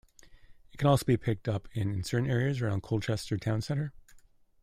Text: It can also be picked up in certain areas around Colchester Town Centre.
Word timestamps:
It 0.73 0.77
can 0.77 0.87
also 0.87 1.05
be 1.05 1.15
picked 1.15 1.47
up 1.47 1.67
in 1.73 2.03
certain 2.03 2.27
areas 2.27 2.59
around 2.59 2.81
Colchester 2.81 3.37
Town 3.37 3.61
Centre. 3.61 3.93